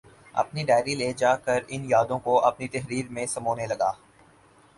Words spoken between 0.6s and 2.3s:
diary لے جا کر ان یادوں